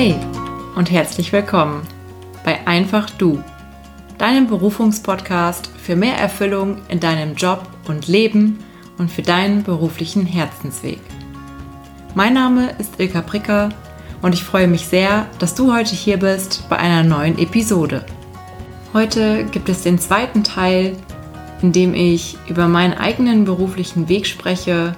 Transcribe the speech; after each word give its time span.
Hey 0.00 0.14
und 0.76 0.92
herzlich 0.92 1.32
willkommen 1.32 1.82
bei 2.44 2.64
Einfach 2.68 3.10
Du, 3.10 3.42
deinem 4.16 4.46
Berufungspodcast 4.46 5.72
für 5.76 5.96
mehr 5.96 6.16
Erfüllung 6.16 6.76
in 6.88 7.00
deinem 7.00 7.34
Job 7.34 7.66
und 7.88 8.06
Leben 8.06 8.60
und 8.98 9.10
für 9.10 9.22
deinen 9.22 9.64
beruflichen 9.64 10.24
Herzensweg. 10.24 11.00
Mein 12.14 12.34
Name 12.34 12.76
ist 12.78 13.00
Ilka 13.00 13.22
Pricker 13.22 13.70
und 14.22 14.34
ich 14.34 14.44
freue 14.44 14.68
mich 14.68 14.86
sehr, 14.86 15.26
dass 15.40 15.56
du 15.56 15.74
heute 15.74 15.96
hier 15.96 16.18
bist 16.18 16.68
bei 16.68 16.76
einer 16.76 17.02
neuen 17.02 17.36
Episode. 17.36 18.06
Heute 18.94 19.46
gibt 19.46 19.68
es 19.68 19.82
den 19.82 19.98
zweiten 19.98 20.44
Teil, 20.44 20.96
in 21.60 21.72
dem 21.72 21.92
ich 21.92 22.38
über 22.48 22.68
meinen 22.68 22.94
eigenen 22.94 23.44
beruflichen 23.44 24.08
Weg 24.08 24.28
spreche 24.28 24.94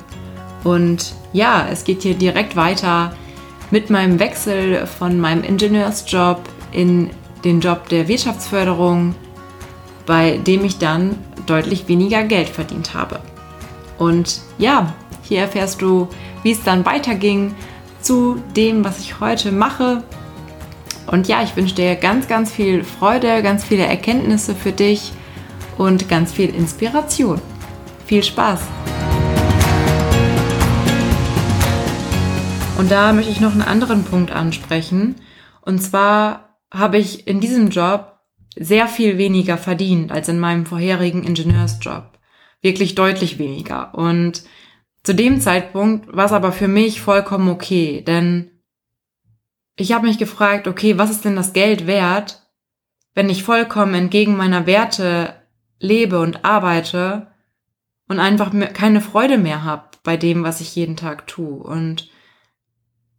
und 0.62 1.14
ja, 1.32 1.66
es 1.73 1.84
geht 1.84 2.02
hier 2.02 2.16
direkt 2.16 2.55
weiter 2.55 3.14
mit 3.70 3.91
meinem 3.91 4.19
Wechsel 4.19 4.87
von 4.87 5.20
meinem 5.20 5.45
Ingenieursjob 5.45 6.41
in 6.73 7.11
den 7.45 7.61
Job 7.61 7.88
der 7.88 8.09
Wirtschaftsförderung, 8.09 9.15
bei 10.06 10.38
dem 10.38 10.65
ich 10.65 10.78
dann 10.78 11.16
deutlich 11.47 11.88
weniger 11.88 12.25
Geld 12.25 12.48
verdient 12.48 12.95
habe. 12.95 13.20
Und 13.98 14.41
ja, 14.59 14.95
hier 15.23 15.41
erfährst 15.41 15.83
du, 15.83 16.09
wie 16.42 16.52
es 16.52 16.62
dann 16.62 16.84
weiterging 16.84 17.55
zu 18.01 18.42
dem, 18.56 18.84
was 18.84 18.98
ich 18.98 19.20
heute 19.20 19.52
mache. 19.52 20.02
Und 21.06 21.28
ja, 21.28 21.42
ich 21.42 21.56
wünsche 21.56 21.75
dir 21.75 21.97
ganz, 21.97 22.28
ganz 22.28 22.52
viel 22.52 22.84
Freude, 22.84 23.42
ganz 23.42 23.64
viele 23.64 23.84
Erkenntnisse 23.84 24.55
für 24.55 24.73
dich 24.73 25.12
und 25.77 26.09
ganz 26.09 26.33
viel 26.33 26.55
Inspiration. 26.55 27.41
Viel 28.06 28.23
Spaß! 28.23 28.61
Und 32.80 32.91
da 32.91 33.12
möchte 33.12 33.30
ich 33.30 33.43
noch 33.43 33.52
einen 33.52 33.61
anderen 33.61 34.05
Punkt 34.05 34.33
ansprechen. 34.33 35.17
Und 35.61 35.83
zwar 35.83 36.56
habe 36.73 36.97
ich 36.97 37.27
in 37.27 37.39
diesem 37.39 37.69
Job 37.69 38.20
sehr 38.56 38.89
viel 38.89 39.19
weniger 39.19 39.59
verdient 39.59 40.11
als 40.11 40.31
in 40.31 40.39
meinem 40.39 40.64
vorherigen 40.64 41.22
Ingenieursjob. 41.22 42.19
Wirklich 42.62 42.95
deutlich 42.95 43.39
weniger. 43.39 43.95
Und 43.95 44.45
zu 45.03 45.14
dem 45.14 45.42
Zeitpunkt 45.42 46.17
war 46.17 46.25
es 46.25 46.33
aber 46.33 46.53
für 46.53 46.69
mich 46.69 47.03
vollkommen 47.03 47.50
okay, 47.50 48.00
denn 48.00 48.50
ich 49.77 49.92
habe 49.92 50.06
mich 50.06 50.17
gefragt, 50.17 50.67
okay, 50.67 50.97
was 50.97 51.11
ist 51.11 51.27
denn 51.27 51.37
das 51.37 51.53
Geld 51.53 51.87
wert, 51.87 52.48
wenn 53.15 53.28
ich 53.28 53.42
vollkommen 53.42 53.92
entgegen 53.92 54.39
meiner 54.39 54.65
Werte 54.65 55.34
lebe 55.81 56.19
und 56.19 56.47
arbeite 56.47 57.27
und 58.09 58.20
einfach 58.20 58.50
keine 58.72 59.03
Freude 59.03 59.37
mehr 59.37 59.65
habe 59.65 59.84
bei 60.03 60.17
dem, 60.17 60.44
was 60.44 60.62
ich 60.62 60.75
jeden 60.77 60.97
Tag 60.97 61.27
tue. 61.27 61.62
Und 61.62 62.09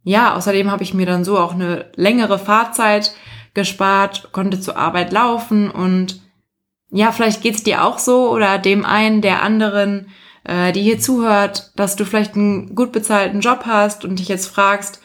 ja, 0.04 0.34
außerdem 0.34 0.70
habe 0.70 0.82
ich 0.82 0.94
mir 0.94 1.06
dann 1.06 1.24
so 1.24 1.38
auch 1.38 1.54
eine 1.54 1.90
längere 1.94 2.38
Fahrzeit 2.38 3.14
gespart, 3.54 4.32
konnte 4.32 4.60
zur 4.60 4.76
Arbeit 4.76 5.12
laufen 5.12 5.70
und 5.70 6.20
ja, 6.90 7.12
vielleicht 7.12 7.42
geht's 7.42 7.62
dir 7.62 7.84
auch 7.84 7.98
so 7.98 8.30
oder 8.30 8.58
dem 8.58 8.84
einen, 8.84 9.22
der 9.22 9.42
anderen, 9.42 10.08
äh, 10.44 10.72
die 10.72 10.82
hier 10.82 10.98
zuhört, 10.98 11.72
dass 11.76 11.96
du 11.96 12.04
vielleicht 12.04 12.34
einen 12.34 12.74
gut 12.74 12.92
bezahlten 12.92 13.40
Job 13.40 13.62
hast 13.66 14.04
und 14.04 14.18
dich 14.18 14.28
jetzt 14.28 14.46
fragst, 14.46 15.00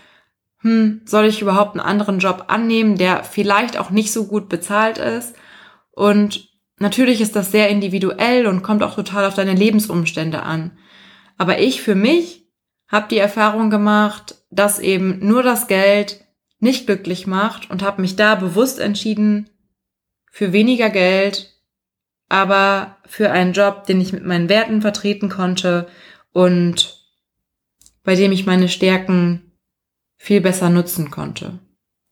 hm, 0.62 1.02
soll 1.06 1.26
ich 1.26 1.42
überhaupt 1.42 1.78
einen 1.78 1.88
anderen 1.88 2.20
Job 2.20 2.46
annehmen, 2.48 2.98
der 2.98 3.24
vielleicht 3.24 3.78
auch 3.78 3.90
nicht 3.90 4.12
so 4.12 4.26
gut 4.26 4.50
bezahlt 4.50 4.98
ist? 4.98 5.36
Und 5.92 6.50
natürlich 6.80 7.22
ist 7.22 7.36
das 7.36 7.52
sehr 7.52 7.70
individuell 7.70 8.48
und 8.48 8.64
kommt 8.64 8.84
auch 8.84 8.96
total 8.96 9.26
auf 9.26 9.36
deine 9.36 9.54
Lebensumstände 9.54 10.44
an. 10.44 10.78
Aber 11.38 11.60
ich 11.60 11.82
für 11.82 11.96
mich 11.96 12.47
habe 12.88 13.08
die 13.10 13.18
Erfahrung 13.18 13.70
gemacht, 13.70 14.36
dass 14.50 14.80
eben 14.80 15.20
nur 15.26 15.44
das 15.44 15.68
Geld 15.68 16.24
nicht 16.60 16.86
glücklich 16.86 17.28
macht 17.28 17.70
und 17.70 17.84
habe 17.84 18.02
mich 18.02 18.16
da 18.16 18.36
bewusst 18.36 18.80
entschieden, 18.80 19.50
für 20.32 20.54
weniger 20.54 20.90
Geld, 20.90 21.54
aber 22.30 22.98
für 23.06 23.32
einen 23.32 23.54
Job, 23.54 23.86
den 23.86 24.02
ich 24.02 24.14
mit 24.14 24.26
meinen 24.26 24.50
Werten 24.50 24.82
vertreten 24.82 25.30
konnte 25.30 25.88
und 26.32 26.98
bei 28.04 28.16
dem 28.16 28.32
ich 28.32 28.46
meine 28.46 28.70
Stärken 28.70 29.52
viel 30.16 30.42
besser 30.42 30.70
nutzen 30.70 31.12
konnte. 31.12 31.60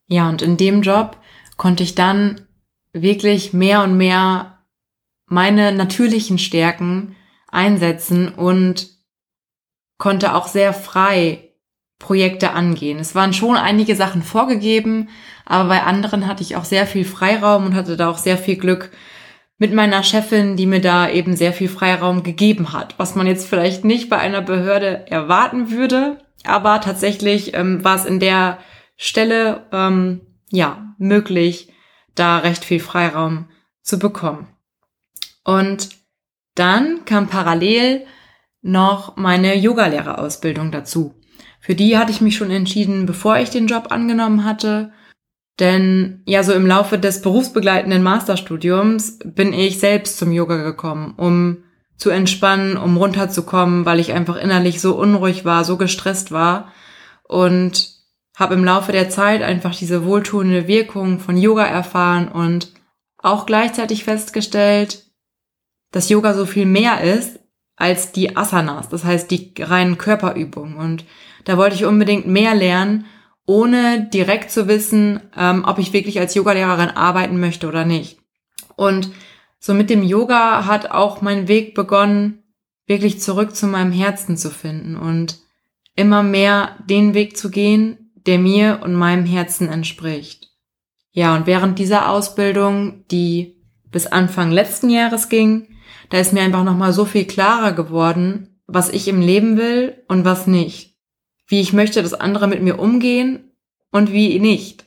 Ja, 0.08 0.30
und 0.30 0.42
in 0.42 0.58
dem 0.58 0.82
Job 0.82 1.18
konnte 1.58 1.84
ich 1.84 1.96
dann 1.96 2.48
wirklich 2.94 3.54
mehr 3.54 3.84
und 3.84 3.98
mehr 3.98 4.64
meine 5.26 5.72
natürlichen 5.72 6.38
Stärken 6.38 7.16
einsetzen 7.48 8.30
und 8.30 8.95
konnte 9.98 10.36
auch 10.36 10.48
sehr 10.48 10.74
frei 10.74 11.46
Projekte 12.00 12.52
angehen. 12.52 13.00
Es 13.00 13.16
waren 13.16 13.34
schon 13.34 13.56
einige 13.56 13.96
Sachen 13.96 14.22
vorgegeben, 14.22 15.10
aber 15.46 15.70
bei 15.70 15.84
anderen 15.84 16.28
hatte 16.28 16.44
ich 16.44 16.56
auch 16.56 16.66
sehr 16.66 16.86
viel 16.86 17.06
Freiraum 17.06 17.68
und 17.68 17.76
hatte 17.76 17.98
da 17.98 18.10
auch 18.10 18.18
sehr 18.18 18.38
viel 18.38 18.58
Glück 18.58 18.92
mit 19.58 19.74
meiner 19.74 20.04
Chefin, 20.04 20.58
die 20.58 20.66
mir 20.66 20.82
da 20.82 21.10
eben 21.10 21.36
sehr 21.36 21.54
viel 21.54 21.70
Freiraum 21.70 22.24
gegeben 22.24 22.74
hat, 22.74 22.96
was 22.98 23.16
man 23.16 23.26
jetzt 23.26 23.48
vielleicht 23.48 23.86
nicht 23.86 24.10
bei 24.10 24.18
einer 24.18 24.42
Behörde 24.42 25.10
erwarten 25.10 25.72
würde, 25.72 26.20
aber 26.44 26.82
tatsächlich 26.82 27.54
ähm, 27.54 27.84
war 27.84 27.96
es 27.96 28.06
in 28.06 28.20
der 28.20 28.58
Stelle 28.98 29.66
ähm, 29.72 30.22
ja 30.52 30.94
möglich, 30.98 31.72
da 32.16 32.40
recht 32.40 32.66
viel 32.66 32.80
Freiraum 32.80 33.48
zu 33.82 33.98
bekommen. 33.98 34.48
Und 35.44 35.90
dann 36.56 37.06
kam 37.06 37.28
parallel 37.28 38.06
noch 38.66 39.16
meine 39.16 39.56
Yogalehrerausbildung 39.56 40.72
dazu. 40.72 41.14
Für 41.60 41.76
die 41.76 41.98
hatte 41.98 42.12
ich 42.12 42.20
mich 42.20 42.36
schon 42.36 42.50
entschieden, 42.50 43.06
bevor 43.06 43.38
ich 43.38 43.52
den 43.52 43.68
Job 43.68 43.92
angenommen 43.92 44.44
hatte. 44.44 44.92
Denn 45.60 46.24
ja, 46.26 46.42
so 46.42 46.52
im 46.52 46.66
Laufe 46.66 46.98
des 46.98 47.22
berufsbegleitenden 47.22 48.02
Masterstudiums 48.02 49.20
bin 49.24 49.54
ich 49.54 49.80
selbst 49.80 50.18
zum 50.18 50.32
Yoga 50.32 50.58
gekommen, 50.58 51.14
um 51.16 51.64
zu 51.96 52.10
entspannen, 52.10 52.76
um 52.76 52.98
runterzukommen, 52.98 53.86
weil 53.86 54.00
ich 54.00 54.14
einfach 54.14 54.36
innerlich 54.36 54.82
so 54.82 54.96
unruhig 54.96 55.46
war, 55.46 55.64
so 55.64 55.78
gestresst 55.78 56.32
war 56.32 56.74
und 57.24 57.94
habe 58.36 58.56
im 58.56 58.66
Laufe 58.66 58.92
der 58.92 59.10
Zeit 59.10 59.44
einfach 59.44 59.76
diese 59.76 60.06
wohltuende 60.06 60.68
Wirkung 60.68 61.20
von 61.20 61.38
Yoga 61.38 61.66
erfahren 61.66 62.28
und 62.28 62.74
auch 63.20 63.46
gleichzeitig 63.46 64.04
festgestellt, 64.04 65.06
dass 65.92 66.10
Yoga 66.10 66.34
so 66.34 66.46
viel 66.46 66.66
mehr 66.66 67.02
ist 67.02 67.40
als 67.76 68.12
die 68.12 68.38
Asanas, 68.38 68.90
das 68.90 69.04
heißt 69.04 69.30
die 69.32 69.54
reinen 69.60 69.98
Körperübungen. 69.98 70.78
Und 70.78 71.06
da 71.44 71.58
wollte 71.58 71.76
ich 71.76 71.86
unbedingt 71.86 72.28
mehr 72.28 72.56
lernen, 72.56 73.06
ohne 73.46 74.10
direkt 74.12 74.52
zu 74.52 74.68
wissen, 74.68 75.20
ähm, 75.38 75.64
ob 75.68 75.78
ich 75.78 75.94
wirklich 75.94 76.20
als 76.20 76.34
Yogalehrerin 76.36 76.90
arbeiten 76.90 77.40
möchte 77.40 77.68
oder 77.68 77.86
nicht. 77.86 78.20
Und 78.76 79.12
so 79.60 79.74
mit 79.74 79.90
dem 79.90 80.04
Yoga 80.04 80.66
hat 80.66 80.92
auch 80.92 81.22
mein 81.22 81.48
Weg 81.48 81.76
begonnen, 81.76 82.44
wirklich 82.88 83.20
zurück 83.22 83.56
zu 83.56 83.68
meinem 83.68 83.92
Herzen 83.92 84.38
zu 84.38 84.50
finden 84.50 84.96
und 84.96 85.40
immer 85.96 86.24
mehr 86.24 86.76
den 86.90 87.14
Weg 87.14 87.38
zu 87.38 87.50
gehen, 87.50 88.12
der 88.26 88.40
mir 88.40 88.82
und 88.84 88.94
meinem 88.94 89.26
Herzen 89.26 89.70
entspricht. 89.70 90.50
Ja, 91.12 91.36
und 91.36 91.48
während 91.48 91.80
dieser 91.80 92.10
Ausbildung, 92.10 93.06
die 93.10 93.56
bis 93.90 94.08
Anfang 94.08 94.52
letzten 94.52 94.90
Jahres 94.90 95.30
ging, 95.30 95.68
da 96.10 96.20
ist 96.20 96.34
mir 96.34 96.42
einfach 96.42 96.64
nochmal 96.64 96.94
so 96.94 97.06
viel 97.06 97.26
klarer 97.26 97.72
geworden, 97.74 98.60
was 98.68 98.90
ich 98.90 99.08
im 99.08 99.22
Leben 99.22 99.58
will 99.58 100.04
und 100.08 100.26
was 100.26 100.48
nicht. 100.48 100.96
Wie 101.48 101.62
ich 101.62 101.74
möchte, 101.74 102.02
dass 102.02 102.14
andere 102.14 102.48
mit 102.48 102.62
mir 102.62 102.80
umgehen 102.80 103.52
und 103.92 104.12
wie 104.12 104.40
nicht. 104.40 104.86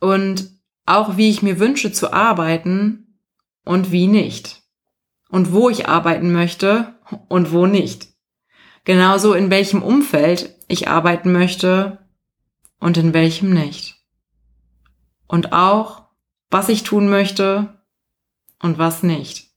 Und 0.00 0.50
auch 0.86 1.16
wie 1.16 1.30
ich 1.30 1.42
mir 1.42 1.58
wünsche 1.58 1.92
zu 1.92 2.12
arbeiten 2.12 3.18
und 3.64 3.90
wie 3.90 4.06
nicht. 4.06 4.62
Und 5.30 5.52
wo 5.52 5.68
ich 5.68 5.88
arbeiten 5.88 6.32
möchte 6.32 6.94
und 7.28 7.52
wo 7.52 7.66
nicht. 7.66 8.08
Genauso 8.84 9.32
in 9.32 9.50
welchem 9.50 9.82
Umfeld 9.82 10.54
ich 10.68 10.88
arbeiten 10.88 11.32
möchte 11.32 12.06
und 12.78 12.96
in 12.98 13.14
welchem 13.14 13.52
nicht. 13.52 13.96
Und 15.26 15.52
auch, 15.52 16.04
was 16.50 16.68
ich 16.68 16.82
tun 16.82 17.08
möchte 17.08 17.82
und 18.60 18.78
was 18.78 19.02
nicht. 19.02 19.53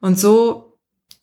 Und 0.00 0.18
so 0.18 0.78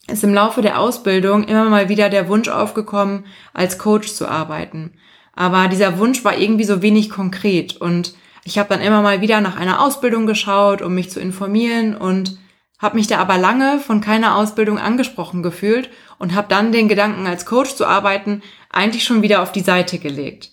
ist 0.07 0.23
im 0.23 0.33
Laufe 0.33 0.61
der 0.61 0.79
Ausbildung 0.79 1.43
immer 1.45 1.69
mal 1.69 1.89
wieder 1.89 2.09
der 2.09 2.27
Wunsch 2.27 2.49
aufgekommen, 2.49 3.25
als 3.53 3.77
Coach 3.77 4.13
zu 4.13 4.27
arbeiten. 4.27 4.93
Aber 5.33 5.67
dieser 5.67 5.97
Wunsch 5.97 6.23
war 6.23 6.37
irgendwie 6.37 6.63
so 6.63 6.81
wenig 6.81 7.09
konkret 7.09 7.77
und 7.77 8.15
ich 8.43 8.59
habe 8.59 8.69
dann 8.69 8.81
immer 8.81 9.01
mal 9.01 9.21
wieder 9.21 9.41
nach 9.41 9.57
einer 9.57 9.81
Ausbildung 9.81 10.27
geschaut, 10.27 10.81
um 10.81 10.93
mich 10.93 11.09
zu 11.09 11.19
informieren 11.19 11.97
und 11.97 12.37
habe 12.79 12.97
mich 12.97 13.07
da 13.07 13.17
aber 13.17 13.37
lange 13.37 13.79
von 13.79 14.01
keiner 14.01 14.35
Ausbildung 14.35 14.77
angesprochen 14.77 15.41
gefühlt 15.41 15.89
und 16.19 16.35
habe 16.35 16.47
dann 16.49 16.71
den 16.71 16.87
Gedanken, 16.87 17.25
als 17.25 17.45
Coach 17.45 17.75
zu 17.75 17.85
arbeiten, 17.85 18.43
eigentlich 18.69 19.03
schon 19.03 19.23
wieder 19.23 19.41
auf 19.41 19.51
die 19.51 19.61
Seite 19.61 19.97
gelegt. 19.97 20.51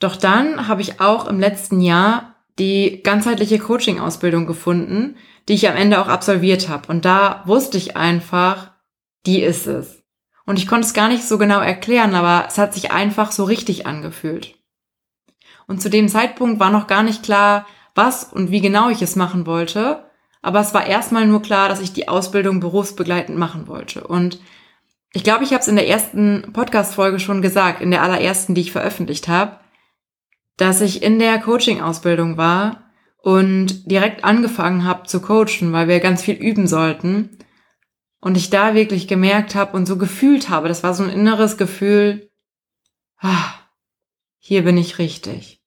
Doch 0.00 0.16
dann 0.16 0.68
habe 0.68 0.80
ich 0.80 1.00
auch 1.00 1.26
im 1.26 1.38
letzten 1.38 1.80
Jahr 1.80 2.36
die 2.58 3.02
ganzheitliche 3.02 3.58
Coaching-Ausbildung 3.58 4.46
gefunden, 4.46 5.16
die 5.48 5.54
ich 5.54 5.68
am 5.68 5.76
Ende 5.76 6.00
auch 6.00 6.08
absolviert 6.08 6.68
habe. 6.68 6.88
Und 6.88 7.04
da 7.04 7.42
wusste 7.46 7.78
ich 7.78 7.96
einfach, 7.96 8.70
die 9.26 9.42
ist 9.42 9.66
es. 9.66 10.02
Und 10.44 10.58
ich 10.58 10.66
konnte 10.66 10.86
es 10.86 10.94
gar 10.94 11.08
nicht 11.08 11.26
so 11.26 11.38
genau 11.38 11.60
erklären, 11.60 12.14
aber 12.14 12.46
es 12.46 12.58
hat 12.58 12.74
sich 12.74 12.92
einfach 12.92 13.32
so 13.32 13.44
richtig 13.44 13.86
angefühlt. 13.86 14.54
Und 15.66 15.82
zu 15.82 15.90
dem 15.90 16.08
Zeitpunkt 16.08 16.60
war 16.60 16.70
noch 16.70 16.86
gar 16.86 17.02
nicht 17.02 17.22
klar, 17.22 17.66
was 17.94 18.24
und 18.24 18.50
wie 18.50 18.60
genau 18.60 18.88
ich 18.88 19.02
es 19.02 19.16
machen 19.16 19.46
wollte. 19.46 20.04
Aber 20.40 20.60
es 20.60 20.72
war 20.72 20.86
erstmal 20.86 21.26
nur 21.26 21.42
klar, 21.42 21.68
dass 21.68 21.80
ich 21.80 21.92
die 21.92 22.08
Ausbildung 22.08 22.60
berufsbegleitend 22.60 23.36
machen 23.36 23.66
wollte. 23.66 24.06
Und 24.06 24.38
ich 25.12 25.24
glaube, 25.24 25.44
ich 25.44 25.52
habe 25.52 25.60
es 25.60 25.68
in 25.68 25.76
der 25.76 25.88
ersten 25.88 26.50
Podcast-Folge 26.52 27.18
schon 27.18 27.42
gesagt, 27.42 27.80
in 27.80 27.90
der 27.90 28.02
allerersten, 28.02 28.54
die 28.54 28.60
ich 28.60 28.72
veröffentlicht 28.72 29.28
habe, 29.28 29.58
dass 30.56 30.80
ich 30.80 31.02
in 31.02 31.18
der 31.18 31.38
Coaching-Ausbildung 31.40 32.36
war 32.36 32.87
und 33.28 33.90
direkt 33.90 34.24
angefangen 34.24 34.86
habe 34.86 35.06
zu 35.06 35.20
coachen, 35.20 35.70
weil 35.70 35.86
wir 35.86 36.00
ganz 36.00 36.22
viel 36.22 36.36
üben 36.36 36.66
sollten. 36.66 37.36
Und 38.22 38.38
ich 38.38 38.48
da 38.48 38.74
wirklich 38.74 39.06
gemerkt 39.06 39.54
habe 39.54 39.76
und 39.76 39.84
so 39.84 39.98
gefühlt 39.98 40.48
habe, 40.48 40.66
das 40.66 40.82
war 40.82 40.94
so 40.94 41.02
ein 41.02 41.10
inneres 41.10 41.58
Gefühl, 41.58 42.30
ah, 43.18 43.52
hier 44.38 44.64
bin 44.64 44.78
ich 44.78 44.98
richtig. 44.98 45.60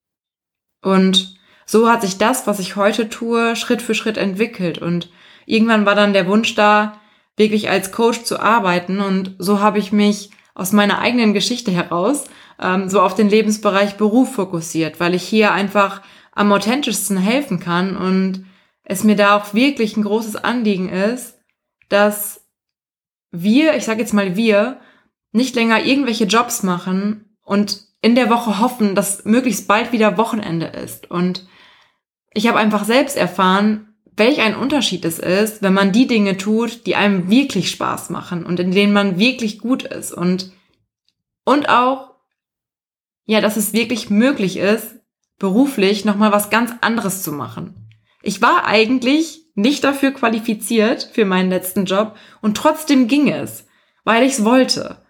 Und 0.82 1.36
so 1.68 1.88
hat 1.88 2.02
sich 2.02 2.18
das, 2.18 2.48
was 2.48 2.58
ich 2.58 2.78
heute 2.78 3.10
tue, 3.10 3.56
Schritt 3.56 3.84
für 3.84 3.94
Schritt 3.94 4.18
entwickelt. 4.18 4.80
Und 4.80 5.12
irgendwann 5.46 5.86
war 5.86 5.94
dann 5.94 6.14
der 6.14 6.26
Wunsch 6.26 6.56
da, 6.56 7.00
wirklich 7.38 7.70
als 7.70 7.92
Coach 7.92 8.24
zu 8.24 8.40
arbeiten. 8.40 9.00
Und 9.02 9.36
so 9.38 9.60
habe 9.60 9.78
ich 9.78 9.92
mich 9.92 10.32
aus 10.56 10.72
meiner 10.72 10.98
eigenen 10.98 11.36
Geschichte 11.36 11.70
heraus 11.70 12.24
ähm, 12.60 12.90
so 12.90 13.02
auf 13.02 13.14
den 13.14 13.30
Lebensbereich 13.30 13.98
Beruf 13.98 14.34
fokussiert, 14.34 15.00
weil 15.00 15.14
ich 15.14 15.22
hier 15.22 15.52
einfach 15.52 16.02
am 16.32 16.52
authentischsten 16.52 17.18
helfen 17.18 17.60
kann 17.60 17.98
und 17.98 18.46
es 18.84 19.04
mir 19.04 19.16
da 19.16 19.38
auch 19.38 19.54
wirklich 19.54 19.98
ein 19.98 20.04
großes 20.04 20.36
Anliegen 20.36 20.90
ist, 20.90 21.38
dass 21.90 22.46
wir, 23.32 23.76
ich 23.76 23.86
sage 23.86 24.02
jetzt 24.02 24.14
mal 24.14 24.36
wir, 24.36 24.80
nicht 25.32 25.56
länger 25.56 25.84
irgendwelche 25.84 26.26
Jobs 26.26 26.64
machen 26.64 27.36
und 27.44 27.86
in 28.02 28.16
der 28.16 28.30
Woche 28.30 28.60
hoffen, 28.60 28.96
dass 28.96 29.26
möglichst 29.26 29.68
bald 29.68 29.92
wieder 29.92 30.18
Wochenende 30.18 30.66
ist. 30.66 31.10
Und 31.10 31.48
ich 32.34 32.48
habe 32.48 32.58
einfach 32.58 32.84
selbst 32.84 33.16
erfahren, 33.16 33.96
welch 34.18 34.42
ein 34.42 34.56
Unterschied 34.56 35.06
es 35.06 35.20
ist, 35.20 35.62
wenn 35.62 35.74
man 35.74 35.92
die 35.92 36.08
Dinge 36.08 36.38
tut, 36.38 36.86
die 36.86 36.96
einem 36.96 37.30
wirklich 37.30 37.72
Spaß 37.72 38.10
machen 38.10 38.46
und 38.46 38.60
in 38.60 38.72
denen 38.72 38.94
man 38.94 39.20
wirklich 39.20 39.60
gut 39.60 39.84
ist. 39.84 40.12
Und, 40.12 40.52
und 41.46 41.70
auch, 41.70 42.16
ja, 43.26 43.40
dass 43.40 43.56
es 43.56 43.74
wirklich 43.74 44.10
möglich 44.10 44.58
ist, 44.58 45.01
beruflich 45.42 46.06
nochmal 46.06 46.32
was 46.32 46.52
ganz 46.52 46.72
anderes 46.82 47.24
zu 47.24 47.32
machen. 47.32 47.90
Ich 48.22 48.44
war 48.44 48.68
eigentlich 48.68 49.48
nicht 49.56 49.84
dafür 49.84 50.12
qualifiziert 50.12 51.10
für 51.14 51.26
meinen 51.26 51.50
letzten 51.50 51.86
Job 51.86 52.16
und 52.42 52.56
trotzdem 52.56 53.08
ging 53.08 53.28
es, 53.28 53.66
weil 54.04 54.24
ich 54.24 54.34
es 54.34 54.46
wollte. 54.46 55.02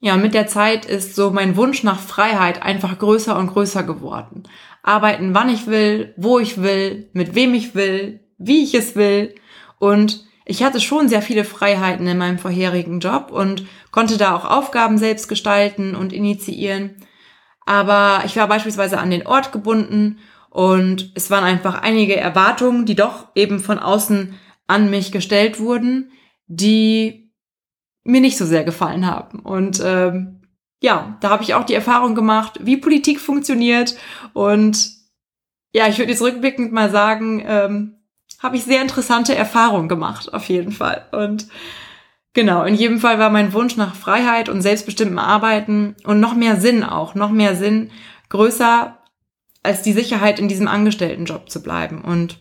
Ja, 0.00 0.16
mit 0.16 0.32
der 0.32 0.46
Zeit 0.46 0.86
ist 0.86 1.14
so 1.14 1.30
mein 1.30 1.56
Wunsch 1.56 1.82
nach 1.82 2.00
Freiheit 2.00 2.62
einfach 2.62 2.98
größer 2.98 3.36
und 3.36 3.48
größer 3.48 3.82
geworden. 3.82 4.44
Arbeiten, 4.82 5.34
wann 5.34 5.50
ich 5.50 5.66
will, 5.66 6.14
wo 6.16 6.38
ich 6.38 6.62
will, 6.62 7.10
mit 7.12 7.34
wem 7.34 7.52
ich 7.52 7.74
will, 7.74 8.20
wie 8.38 8.62
ich 8.62 8.74
es 8.74 8.96
will. 8.96 9.34
Und 9.78 10.24
ich 10.46 10.62
hatte 10.62 10.80
schon 10.80 11.10
sehr 11.10 11.20
viele 11.20 11.44
Freiheiten 11.44 12.06
in 12.06 12.16
meinem 12.16 12.38
vorherigen 12.38 13.00
Job 13.00 13.30
und 13.30 13.66
konnte 13.90 14.16
da 14.16 14.34
auch 14.34 14.46
Aufgaben 14.46 14.96
selbst 14.96 15.28
gestalten 15.28 15.94
und 15.94 16.14
initiieren. 16.14 16.96
Aber 17.68 18.22
ich 18.24 18.34
war 18.34 18.48
beispielsweise 18.48 18.98
an 18.98 19.10
den 19.10 19.26
Ort 19.26 19.52
gebunden 19.52 20.20
und 20.48 21.12
es 21.14 21.30
waren 21.30 21.44
einfach 21.44 21.82
einige 21.82 22.16
Erwartungen, 22.16 22.86
die 22.86 22.94
doch 22.94 23.26
eben 23.34 23.60
von 23.60 23.78
außen 23.78 24.34
an 24.66 24.88
mich 24.88 25.12
gestellt 25.12 25.60
wurden, 25.60 26.10
die 26.46 27.30
mir 28.04 28.22
nicht 28.22 28.38
so 28.38 28.46
sehr 28.46 28.64
gefallen 28.64 29.04
haben. 29.04 29.40
Und 29.40 29.82
ähm, 29.84 30.40
ja, 30.80 31.18
da 31.20 31.28
habe 31.28 31.42
ich 31.42 31.52
auch 31.52 31.64
die 31.64 31.74
Erfahrung 31.74 32.14
gemacht, 32.14 32.58
wie 32.62 32.78
Politik 32.78 33.20
funktioniert. 33.20 33.98
Und 34.32 34.90
ja, 35.74 35.88
ich 35.88 35.98
würde 35.98 36.12
jetzt 36.12 36.22
rückblickend 36.22 36.72
mal 36.72 36.90
sagen, 36.90 37.44
ähm, 37.46 37.96
habe 38.38 38.56
ich 38.56 38.64
sehr 38.64 38.80
interessante 38.80 39.34
Erfahrungen 39.34 39.90
gemacht, 39.90 40.32
auf 40.32 40.48
jeden 40.48 40.72
Fall. 40.72 41.04
Und 41.12 41.48
Genau, 42.38 42.62
in 42.62 42.76
jedem 42.76 43.00
Fall 43.00 43.18
war 43.18 43.30
mein 43.30 43.52
Wunsch 43.52 43.76
nach 43.76 43.96
Freiheit 43.96 44.48
und 44.48 44.62
selbstbestimmtem 44.62 45.18
Arbeiten 45.18 45.96
und 46.04 46.20
noch 46.20 46.36
mehr 46.36 46.54
Sinn 46.54 46.84
auch, 46.84 47.16
noch 47.16 47.32
mehr 47.32 47.56
Sinn 47.56 47.90
größer 48.28 48.96
als 49.64 49.82
die 49.82 49.92
Sicherheit 49.92 50.38
in 50.38 50.46
diesem 50.46 50.68
Angestelltenjob 50.68 51.50
zu 51.50 51.60
bleiben. 51.60 52.04
Und 52.04 52.38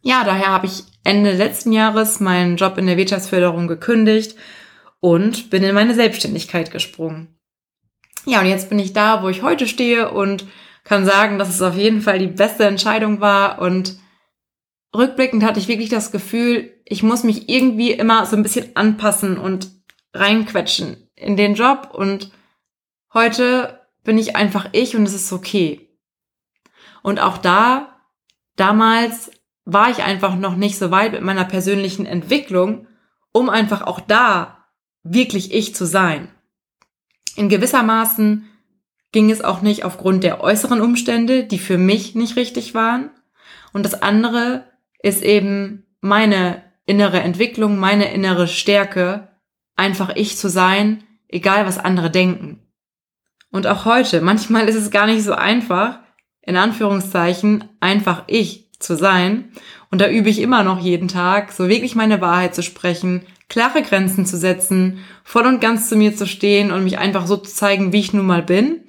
ja, 0.00 0.24
daher 0.24 0.46
habe 0.46 0.64
ich 0.64 0.84
Ende 1.04 1.32
letzten 1.32 1.70
Jahres 1.70 2.18
meinen 2.20 2.56
Job 2.56 2.78
in 2.78 2.86
der 2.86 2.96
Wirtschaftsförderung 2.96 3.68
gekündigt 3.68 4.36
und 5.00 5.50
bin 5.50 5.64
in 5.64 5.74
meine 5.74 5.94
Selbstständigkeit 5.94 6.70
gesprungen. 6.70 7.36
Ja, 8.24 8.40
und 8.40 8.46
jetzt 8.46 8.70
bin 8.70 8.78
ich 8.78 8.94
da, 8.94 9.22
wo 9.22 9.28
ich 9.28 9.42
heute 9.42 9.68
stehe 9.68 10.10
und 10.12 10.46
kann 10.82 11.04
sagen, 11.04 11.38
dass 11.38 11.50
es 11.50 11.60
auf 11.60 11.76
jeden 11.76 12.00
Fall 12.00 12.18
die 12.20 12.26
beste 12.26 12.64
Entscheidung 12.64 13.20
war 13.20 13.60
und 13.60 13.98
rückblickend 14.94 15.44
hatte 15.44 15.60
ich 15.60 15.68
wirklich 15.68 15.88
das 15.88 16.12
Gefühl, 16.12 16.72
ich 16.84 17.02
muss 17.02 17.22
mich 17.22 17.48
irgendwie 17.48 17.92
immer 17.92 18.26
so 18.26 18.36
ein 18.36 18.42
bisschen 18.42 18.74
anpassen 18.76 19.38
und 19.38 19.70
reinquetschen 20.12 21.08
in 21.14 21.36
den 21.36 21.54
Job 21.54 21.90
und 21.92 22.32
heute 23.14 23.80
bin 24.02 24.18
ich 24.18 24.36
einfach 24.36 24.68
ich 24.72 24.96
und 24.96 25.04
es 25.04 25.14
ist 25.14 25.32
okay. 25.32 25.88
Und 27.02 27.20
auch 27.20 27.38
da, 27.38 28.00
damals 28.56 29.30
war 29.64 29.90
ich 29.90 30.02
einfach 30.02 30.36
noch 30.36 30.56
nicht 30.56 30.78
so 30.78 30.90
weit 30.90 31.12
mit 31.12 31.22
meiner 31.22 31.44
persönlichen 31.44 32.06
Entwicklung, 32.06 32.86
um 33.32 33.48
einfach 33.48 33.82
auch 33.82 34.00
da 34.00 34.66
wirklich 35.02 35.52
ich 35.54 35.74
zu 35.74 35.86
sein. 35.86 36.28
In 37.36 37.48
gewissermaßen 37.48 38.46
ging 39.12 39.30
es 39.30 39.42
auch 39.42 39.62
nicht 39.62 39.84
aufgrund 39.84 40.24
der 40.24 40.40
äußeren 40.40 40.80
Umstände, 40.80 41.44
die 41.44 41.58
für 41.58 41.78
mich 41.78 42.14
nicht 42.14 42.36
richtig 42.36 42.74
waren. 42.74 43.10
Und 43.72 43.84
das 43.84 44.02
andere 44.02 44.69
ist 45.02 45.22
eben 45.22 45.86
meine 46.00 46.62
innere 46.86 47.20
Entwicklung, 47.20 47.78
meine 47.78 48.12
innere 48.12 48.48
Stärke, 48.48 49.28
einfach 49.76 50.10
ich 50.14 50.36
zu 50.36 50.48
sein, 50.48 51.04
egal 51.28 51.66
was 51.66 51.78
andere 51.78 52.10
denken. 52.10 52.60
Und 53.50 53.66
auch 53.66 53.84
heute, 53.84 54.20
manchmal 54.20 54.68
ist 54.68 54.76
es 54.76 54.90
gar 54.90 55.06
nicht 55.06 55.22
so 55.22 55.32
einfach, 55.32 56.00
in 56.42 56.56
Anführungszeichen, 56.56 57.64
einfach 57.80 58.24
ich 58.26 58.70
zu 58.78 58.96
sein. 58.96 59.52
Und 59.90 60.00
da 60.00 60.08
übe 60.08 60.28
ich 60.28 60.40
immer 60.40 60.64
noch 60.64 60.80
jeden 60.80 61.08
Tag, 61.08 61.52
so 61.52 61.68
wirklich 61.68 61.94
meine 61.94 62.20
Wahrheit 62.20 62.54
zu 62.54 62.62
sprechen, 62.62 63.26
klare 63.48 63.82
Grenzen 63.82 64.26
zu 64.26 64.36
setzen, 64.36 64.98
voll 65.24 65.46
und 65.46 65.60
ganz 65.60 65.88
zu 65.88 65.96
mir 65.96 66.16
zu 66.16 66.26
stehen 66.26 66.70
und 66.70 66.84
mich 66.84 66.98
einfach 66.98 67.26
so 67.26 67.36
zu 67.36 67.52
zeigen, 67.52 67.92
wie 67.92 68.00
ich 68.00 68.12
nun 68.12 68.26
mal 68.26 68.42
bin. 68.42 68.84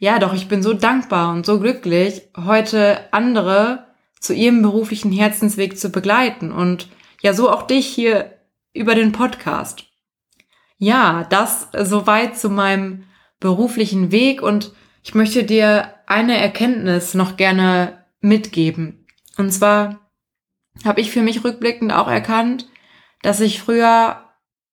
Ja, 0.00 0.18
doch, 0.18 0.34
ich 0.34 0.48
bin 0.48 0.62
so 0.62 0.74
dankbar 0.74 1.32
und 1.32 1.46
so 1.46 1.58
glücklich, 1.58 2.22
heute 2.36 3.12
andere 3.12 3.87
zu 4.20 4.34
ihrem 4.34 4.62
beruflichen 4.62 5.12
Herzensweg 5.12 5.78
zu 5.78 5.90
begleiten 5.90 6.52
und 6.52 6.88
ja, 7.22 7.32
so 7.32 7.50
auch 7.50 7.62
dich 7.62 7.86
hier 7.86 8.38
über 8.72 8.94
den 8.94 9.12
Podcast. 9.12 9.84
Ja, 10.76 11.26
das 11.30 11.68
soweit 11.76 12.38
zu 12.38 12.50
meinem 12.50 13.04
beruflichen 13.40 14.12
Weg 14.12 14.42
und 14.42 14.72
ich 15.02 15.14
möchte 15.14 15.44
dir 15.44 15.94
eine 16.06 16.36
Erkenntnis 16.36 17.14
noch 17.14 17.36
gerne 17.36 18.04
mitgeben. 18.20 19.06
Und 19.36 19.52
zwar 19.52 20.10
habe 20.84 21.00
ich 21.00 21.10
für 21.10 21.22
mich 21.22 21.44
rückblickend 21.44 21.92
auch 21.92 22.08
erkannt, 22.08 22.68
dass 23.22 23.40
ich 23.40 23.60
früher 23.60 24.24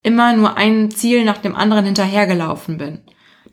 immer 0.04 0.36
nur 0.36 0.58
ein 0.58 0.92
Ziel 0.92 1.26
nach 1.26 1.40
dem 1.40 1.56
anderen 1.56 1.86
hinterhergelaufen 1.86 2.78
bin. 2.78 3.02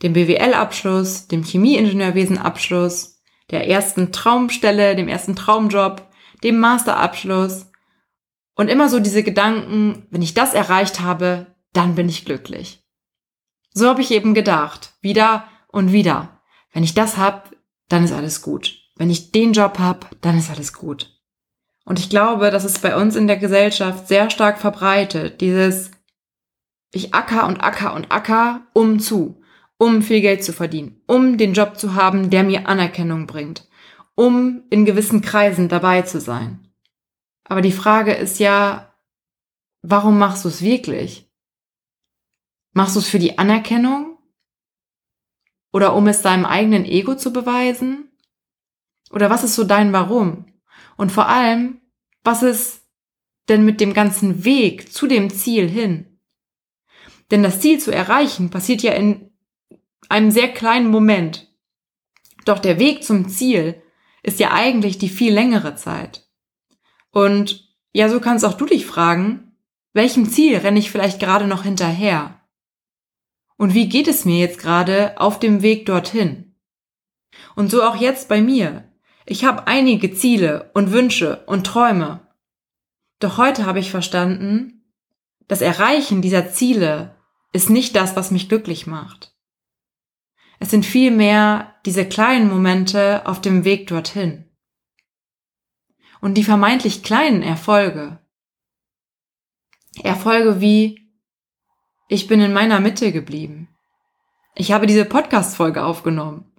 Dem 0.02 0.12
BWL-Abschluss, 0.12 1.28
dem 1.28 1.44
Chemieingenieurwesen-Abschluss, 1.44 3.11
der 3.52 3.68
ersten 3.68 4.10
Traumstelle, 4.10 4.96
dem 4.96 5.08
ersten 5.08 5.36
Traumjob, 5.36 6.10
dem 6.42 6.58
Masterabschluss. 6.58 7.70
Und 8.54 8.68
immer 8.68 8.88
so 8.88 8.98
diese 8.98 9.22
Gedanken, 9.22 10.06
wenn 10.10 10.22
ich 10.22 10.34
das 10.34 10.54
erreicht 10.54 11.00
habe, 11.00 11.46
dann 11.72 11.94
bin 11.94 12.08
ich 12.08 12.24
glücklich. 12.24 12.82
So 13.72 13.88
habe 13.88 14.02
ich 14.02 14.10
eben 14.10 14.34
gedacht, 14.34 14.94
wieder 15.00 15.48
und 15.68 15.92
wieder. 15.92 16.40
Wenn 16.72 16.82
ich 16.82 16.94
das 16.94 17.16
hab, 17.16 17.50
dann 17.88 18.04
ist 18.04 18.12
alles 18.12 18.42
gut. 18.42 18.78
Wenn 18.96 19.10
ich 19.10 19.32
den 19.32 19.52
Job 19.52 19.78
hab, 19.78 20.10
dann 20.20 20.36
ist 20.36 20.50
alles 20.50 20.72
gut. 20.72 21.10
Und 21.84 21.98
ich 21.98 22.10
glaube, 22.10 22.50
das 22.50 22.64
ist 22.64 22.82
bei 22.82 22.96
uns 22.96 23.16
in 23.16 23.26
der 23.26 23.38
Gesellschaft 23.38 24.08
sehr 24.08 24.30
stark 24.30 24.58
verbreitet, 24.58 25.40
dieses 25.40 25.90
ich 26.92 27.14
acker 27.14 27.46
und 27.46 27.62
acker 27.62 27.94
und 27.94 28.12
acker 28.12 28.66
um 28.74 29.00
zu 29.00 29.41
um 29.82 30.00
viel 30.00 30.20
Geld 30.20 30.44
zu 30.44 30.52
verdienen, 30.52 31.02
um 31.08 31.36
den 31.38 31.54
Job 31.54 31.76
zu 31.76 31.96
haben, 31.96 32.30
der 32.30 32.44
mir 32.44 32.68
Anerkennung 32.68 33.26
bringt, 33.26 33.68
um 34.14 34.62
in 34.70 34.84
gewissen 34.84 35.22
Kreisen 35.22 35.68
dabei 35.68 36.02
zu 36.02 36.20
sein. 36.20 36.72
Aber 37.42 37.62
die 37.62 37.72
Frage 37.72 38.12
ist 38.12 38.38
ja, 38.38 38.94
warum 39.82 40.20
machst 40.20 40.44
du 40.44 40.48
es 40.50 40.62
wirklich? 40.62 41.28
Machst 42.72 42.94
du 42.94 43.00
es 43.00 43.08
für 43.08 43.18
die 43.18 43.38
Anerkennung? 43.38 44.18
Oder 45.72 45.96
um 45.96 46.06
es 46.06 46.22
deinem 46.22 46.46
eigenen 46.46 46.84
Ego 46.84 47.16
zu 47.16 47.32
beweisen? 47.32 48.08
Oder 49.10 49.30
was 49.30 49.42
ist 49.42 49.56
so 49.56 49.64
dein 49.64 49.92
Warum? 49.92 50.46
Und 50.96 51.10
vor 51.10 51.26
allem, 51.26 51.80
was 52.22 52.44
ist 52.44 52.86
denn 53.48 53.64
mit 53.64 53.80
dem 53.80 53.94
ganzen 53.94 54.44
Weg 54.44 54.92
zu 54.92 55.08
dem 55.08 55.28
Ziel 55.28 55.68
hin? 55.68 56.20
Denn 57.32 57.42
das 57.42 57.58
Ziel 57.58 57.80
zu 57.80 57.90
erreichen 57.92 58.48
passiert 58.48 58.82
ja 58.82 58.92
in 58.92 59.31
einem 60.08 60.30
sehr 60.30 60.48
kleinen 60.48 60.88
Moment. 60.88 61.48
Doch 62.44 62.58
der 62.58 62.78
Weg 62.78 63.04
zum 63.04 63.28
Ziel 63.28 63.82
ist 64.22 64.40
ja 64.40 64.52
eigentlich 64.52 64.98
die 64.98 65.08
viel 65.08 65.32
längere 65.32 65.74
Zeit. 65.74 66.28
Und 67.10 67.68
ja, 67.92 68.08
so 68.08 68.20
kannst 68.20 68.44
auch 68.44 68.54
du 68.54 68.66
dich 68.66 68.86
fragen, 68.86 69.56
welchem 69.92 70.28
Ziel 70.28 70.56
renne 70.56 70.78
ich 70.78 70.90
vielleicht 70.90 71.20
gerade 71.20 71.46
noch 71.46 71.64
hinterher? 71.64 72.40
Und 73.56 73.74
wie 73.74 73.88
geht 73.88 74.08
es 74.08 74.24
mir 74.24 74.38
jetzt 74.38 74.58
gerade 74.58 75.20
auf 75.20 75.38
dem 75.38 75.62
Weg 75.62 75.86
dorthin? 75.86 76.56
Und 77.54 77.70
so 77.70 77.82
auch 77.82 77.96
jetzt 77.96 78.28
bei 78.28 78.40
mir. 78.40 78.90
Ich 79.26 79.44
habe 79.44 79.66
einige 79.66 80.14
Ziele 80.14 80.70
und 80.74 80.92
Wünsche 80.92 81.44
und 81.46 81.66
Träume. 81.66 82.26
Doch 83.20 83.36
heute 83.36 83.66
habe 83.66 83.78
ich 83.78 83.90
verstanden, 83.90 84.84
das 85.46 85.60
Erreichen 85.60 86.22
dieser 86.22 86.50
Ziele 86.50 87.16
ist 87.52 87.70
nicht 87.70 87.94
das, 87.94 88.16
was 88.16 88.30
mich 88.30 88.48
glücklich 88.48 88.86
macht. 88.86 89.31
Es 90.62 90.70
sind 90.70 90.86
vielmehr 90.86 91.74
diese 91.84 92.08
kleinen 92.08 92.48
Momente 92.48 93.26
auf 93.26 93.40
dem 93.40 93.64
Weg 93.64 93.88
dorthin. 93.88 94.44
Und 96.20 96.34
die 96.34 96.44
vermeintlich 96.44 97.02
kleinen 97.02 97.42
Erfolge. 97.42 98.20
Erfolge 100.04 100.60
wie, 100.60 101.12
ich 102.06 102.28
bin 102.28 102.40
in 102.40 102.52
meiner 102.52 102.78
Mitte 102.78 103.10
geblieben. 103.10 103.76
Ich 104.54 104.70
habe 104.70 104.86
diese 104.86 105.04
Podcast-Folge 105.04 105.82
aufgenommen. 105.82 106.52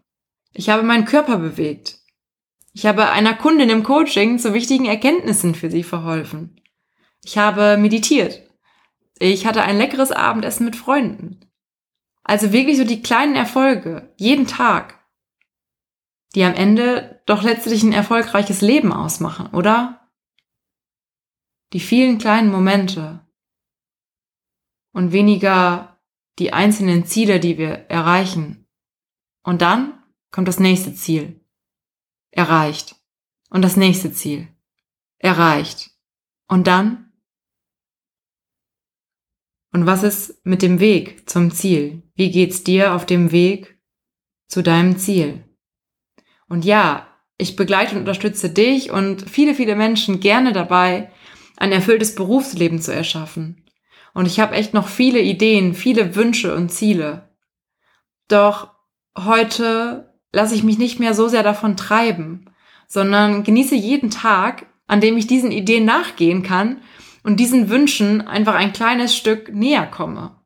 Ich 0.51 0.67
habe 0.69 0.83
meinen 0.83 1.05
Körper 1.05 1.37
bewegt. 1.37 1.99
Ich 2.73 2.85
habe 2.85 3.09
einer 3.09 3.33
Kundin 3.33 3.69
im 3.69 3.83
Coaching 3.83 4.37
zu 4.37 4.53
wichtigen 4.53 4.83
Erkenntnissen 4.83 5.55
für 5.55 5.71
sie 5.71 5.83
verholfen. 5.83 6.59
Ich 7.23 7.37
habe 7.37 7.77
meditiert. 7.77 8.41
Ich 9.17 9.45
hatte 9.45 9.63
ein 9.63 9.77
leckeres 9.77 10.11
Abendessen 10.11 10.65
mit 10.65 10.75
Freunden. 10.75 11.39
Also 12.23 12.51
wirklich 12.51 12.77
so 12.77 12.85
die 12.85 13.01
kleinen 13.01 13.35
Erfolge, 13.35 14.13
jeden 14.17 14.47
Tag, 14.47 15.03
die 16.35 16.43
am 16.43 16.53
Ende 16.53 17.21
doch 17.25 17.43
letztlich 17.43 17.83
ein 17.83 17.93
erfolgreiches 17.93 18.61
Leben 18.61 18.91
ausmachen, 18.91 19.47
oder? 19.47 20.09
Die 21.73 21.79
vielen 21.79 22.17
kleinen 22.17 22.51
Momente 22.51 23.25
und 24.93 25.11
weniger 25.11 25.99
die 26.39 26.53
einzelnen 26.53 27.05
Ziele, 27.05 27.39
die 27.39 27.57
wir 27.57 27.89
erreichen. 27.89 28.67
Und 29.43 29.61
dann 29.61 30.01
kommt 30.31 30.47
das 30.47 30.59
nächste 30.59 30.93
Ziel. 30.95 31.41
Erreicht. 32.31 32.95
Und 33.49 33.61
das 33.61 33.75
nächste 33.75 34.11
Ziel. 34.13 34.47
Erreicht. 35.19 35.91
Und 36.47 36.67
dann? 36.67 37.02
Und 39.73 39.87
was 39.87 40.03
ist 40.03 40.45
mit 40.45 40.61
dem 40.61 40.79
Weg 40.79 41.27
zum 41.27 41.51
Ziel? 41.51 42.03
Wie 42.15 42.29
geht's 42.29 42.63
dir 42.63 42.93
auf 42.93 43.07
dem 43.07 43.31
Weg 43.31 43.75
zu 44.47 44.61
deinem 44.61 44.97
Ziel? 44.97 45.43
Und 46.47 46.63
ja, 46.63 47.07
ich 47.39 47.55
begleite 47.55 47.95
und 47.95 48.01
unterstütze 48.01 48.51
dich 48.51 48.91
und 48.91 49.27
viele, 49.27 49.55
viele 49.55 49.75
Menschen 49.75 50.19
gerne 50.19 50.53
dabei, 50.53 51.11
ein 51.57 51.71
erfülltes 51.71 52.13
Berufsleben 52.13 52.79
zu 52.79 52.93
erschaffen. 52.93 53.65
Und 54.13 54.27
ich 54.27 54.39
habe 54.39 54.53
echt 54.53 54.75
noch 54.75 54.87
viele 54.87 55.19
Ideen, 55.19 55.73
viele 55.73 56.15
Wünsche 56.15 56.55
und 56.55 56.69
Ziele. 56.69 57.29
Doch 58.27 58.69
heute 59.17 60.13
lasse 60.31 60.53
ich 60.53 60.63
mich 60.63 60.77
nicht 60.77 60.99
mehr 60.99 61.15
so 61.15 61.27
sehr 61.27 61.43
davon 61.43 61.77
treiben, 61.77 62.45
sondern 62.87 63.43
genieße 63.43 63.75
jeden 63.75 64.11
Tag, 64.11 64.67
an 64.85 65.01
dem 65.01 65.17
ich 65.17 65.25
diesen 65.25 65.51
Ideen 65.51 65.85
nachgehen 65.85 66.43
kann 66.43 66.81
und 67.23 67.39
diesen 67.39 67.69
Wünschen 67.69 68.21
einfach 68.21 68.55
ein 68.55 68.73
kleines 68.73 69.15
Stück 69.15 69.53
näher 69.53 69.87
komme. 69.87 70.39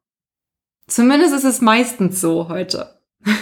Zumindest 0.87 1.33
ist 1.33 1.43
es 1.43 1.61
meistens 1.61 2.21
so 2.21 2.47
heute. 2.49 3.01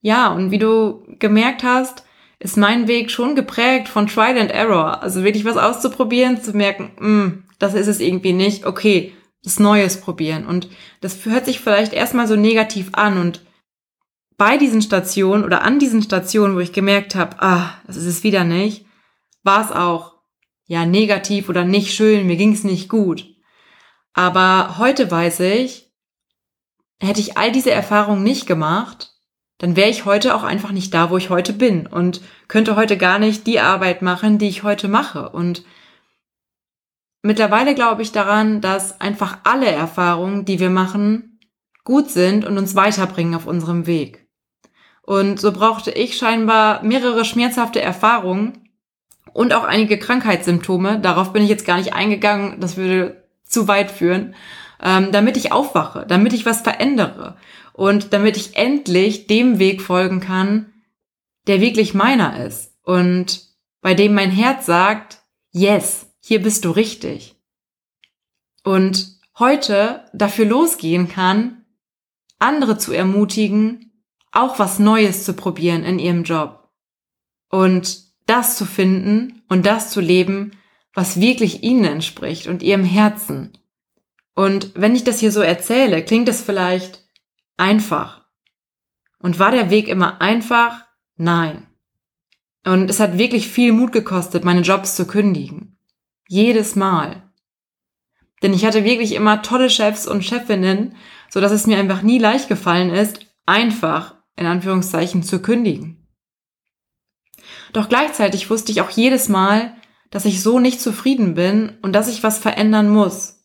ja, 0.00 0.28
und 0.32 0.50
wie 0.50 0.58
du 0.58 1.04
gemerkt 1.18 1.62
hast, 1.62 2.04
ist 2.40 2.56
mein 2.56 2.88
Weg 2.88 3.10
schon 3.10 3.36
geprägt 3.36 3.88
von 3.88 4.08
Trial 4.08 4.36
and 4.38 4.50
Error. 4.50 5.02
Also 5.02 5.22
wirklich 5.22 5.44
was 5.44 5.56
auszuprobieren, 5.56 6.42
zu 6.42 6.56
merken, 6.56 6.90
mh, 6.98 7.06
hm, 7.06 7.44
das 7.58 7.74
ist 7.74 7.86
es 7.86 8.00
irgendwie 8.00 8.32
nicht. 8.32 8.66
Okay, 8.66 9.14
das 9.44 9.60
Neues 9.60 10.00
probieren. 10.00 10.46
Und 10.46 10.68
das 11.00 11.24
hört 11.24 11.44
sich 11.44 11.60
vielleicht 11.60 11.92
erstmal 11.92 12.26
so 12.26 12.34
negativ 12.34 12.90
an. 12.94 13.18
Und 13.18 13.44
bei 14.36 14.56
diesen 14.56 14.82
Stationen 14.82 15.44
oder 15.44 15.62
an 15.62 15.78
diesen 15.78 16.02
Stationen, 16.02 16.56
wo 16.56 16.60
ich 16.60 16.72
gemerkt 16.72 17.14
habe, 17.14 17.40
ah, 17.40 17.74
das 17.86 17.96
ist 17.96 18.06
es 18.06 18.24
wieder 18.24 18.42
nicht, 18.42 18.86
war 19.44 19.64
es 19.64 19.70
auch 19.70 20.11
ja 20.72 20.86
negativ 20.86 21.50
oder 21.50 21.64
nicht 21.66 21.94
schön, 21.94 22.26
mir 22.26 22.36
ging 22.36 22.54
es 22.54 22.64
nicht 22.64 22.88
gut. 22.88 23.26
Aber 24.14 24.78
heute 24.78 25.10
weiß 25.10 25.40
ich, 25.40 25.92
hätte 26.98 27.20
ich 27.20 27.36
all 27.36 27.52
diese 27.52 27.70
Erfahrungen 27.70 28.22
nicht 28.22 28.46
gemacht, 28.46 29.12
dann 29.58 29.76
wäre 29.76 29.90
ich 29.90 30.06
heute 30.06 30.34
auch 30.34 30.44
einfach 30.44 30.72
nicht 30.72 30.94
da, 30.94 31.10
wo 31.10 31.18
ich 31.18 31.28
heute 31.28 31.52
bin 31.52 31.86
und 31.86 32.22
könnte 32.48 32.74
heute 32.74 32.96
gar 32.96 33.18
nicht 33.18 33.46
die 33.46 33.60
Arbeit 33.60 34.00
machen, 34.00 34.38
die 34.38 34.48
ich 34.48 34.62
heute 34.62 34.88
mache. 34.88 35.28
Und 35.28 35.62
mittlerweile 37.20 37.74
glaube 37.74 38.00
ich 38.00 38.12
daran, 38.12 38.62
dass 38.62 38.98
einfach 38.98 39.40
alle 39.44 39.70
Erfahrungen, 39.70 40.46
die 40.46 40.58
wir 40.58 40.70
machen, 40.70 41.38
gut 41.84 42.08
sind 42.08 42.46
und 42.46 42.56
uns 42.56 42.74
weiterbringen 42.74 43.34
auf 43.34 43.46
unserem 43.46 43.86
Weg. 43.86 44.26
Und 45.02 45.38
so 45.38 45.52
brauchte 45.52 45.90
ich 45.90 46.16
scheinbar 46.16 46.82
mehrere 46.82 47.26
schmerzhafte 47.26 47.82
Erfahrungen 47.82 48.61
und 49.32 49.52
auch 49.52 49.64
einige 49.64 49.98
Krankheitssymptome. 49.98 51.00
Darauf 51.00 51.32
bin 51.32 51.42
ich 51.42 51.48
jetzt 51.48 51.66
gar 51.66 51.78
nicht 51.78 51.94
eingegangen, 51.94 52.60
das 52.60 52.76
würde 52.76 53.24
zu 53.44 53.68
weit 53.68 53.90
führen, 53.90 54.34
ähm, 54.82 55.12
damit 55.12 55.36
ich 55.36 55.52
aufwache, 55.52 56.06
damit 56.06 56.32
ich 56.32 56.46
was 56.46 56.60
verändere 56.60 57.36
und 57.72 58.12
damit 58.12 58.36
ich 58.36 58.56
endlich 58.56 59.26
dem 59.26 59.58
Weg 59.58 59.80
folgen 59.80 60.20
kann, 60.20 60.72
der 61.46 61.60
wirklich 61.60 61.94
meiner 61.94 62.44
ist 62.44 62.74
und 62.82 63.46
bei 63.80 63.94
dem 63.94 64.14
mein 64.14 64.30
Herz 64.30 64.66
sagt, 64.66 65.22
yes, 65.50 66.06
hier 66.20 66.40
bist 66.40 66.64
du 66.64 66.70
richtig. 66.70 67.36
Und 68.64 69.18
heute 69.38 70.04
dafür 70.12 70.46
losgehen 70.46 71.08
kann, 71.08 71.64
andere 72.38 72.78
zu 72.78 72.92
ermutigen, 72.92 73.92
auch 74.30 74.58
was 74.58 74.78
Neues 74.78 75.24
zu 75.24 75.34
probieren 75.34 75.84
in 75.84 75.98
ihrem 75.98 76.22
Job. 76.22 76.70
Und 77.50 78.11
das 78.32 78.56
zu 78.56 78.64
finden 78.64 79.42
und 79.50 79.66
das 79.66 79.90
zu 79.90 80.00
leben, 80.00 80.52
was 80.94 81.20
wirklich 81.20 81.62
ihnen 81.62 81.84
entspricht 81.84 82.46
und 82.46 82.62
ihrem 82.62 82.82
Herzen. 82.82 83.52
Und 84.34 84.72
wenn 84.74 84.96
ich 84.96 85.04
das 85.04 85.18
hier 85.18 85.30
so 85.30 85.42
erzähle, 85.42 86.02
klingt 86.02 86.30
es 86.30 86.40
vielleicht 86.40 87.04
einfach. 87.58 88.24
Und 89.18 89.38
war 89.38 89.50
der 89.50 89.68
Weg 89.68 89.86
immer 89.86 90.22
einfach? 90.22 90.86
Nein. 91.16 91.66
Und 92.64 92.88
es 92.88 93.00
hat 93.00 93.18
wirklich 93.18 93.48
viel 93.48 93.70
Mut 93.72 93.92
gekostet, 93.92 94.46
meine 94.46 94.62
Jobs 94.62 94.96
zu 94.96 95.06
kündigen. 95.06 95.78
Jedes 96.26 96.74
Mal. 96.74 97.30
Denn 98.42 98.54
ich 98.54 98.64
hatte 98.64 98.82
wirklich 98.82 99.14
immer 99.14 99.42
tolle 99.42 99.68
Chefs 99.68 100.08
und 100.08 100.24
Chefinnen, 100.24 100.96
so 101.28 101.42
dass 101.42 101.52
es 101.52 101.66
mir 101.66 101.76
einfach 101.76 102.00
nie 102.00 102.18
leicht 102.18 102.48
gefallen 102.48 102.88
ist, 102.88 103.26
einfach, 103.44 104.14
in 104.36 104.46
Anführungszeichen, 104.46 105.22
zu 105.22 105.42
kündigen. 105.42 106.01
Doch 107.72 107.88
gleichzeitig 107.88 108.50
wusste 108.50 108.72
ich 108.72 108.80
auch 108.80 108.90
jedes 108.90 109.28
Mal, 109.28 109.74
dass 110.10 110.24
ich 110.24 110.42
so 110.42 110.58
nicht 110.58 110.80
zufrieden 110.80 111.34
bin 111.34 111.78
und 111.82 111.94
dass 111.94 112.08
ich 112.08 112.22
was 112.22 112.38
verändern 112.38 112.88
muss. 112.88 113.42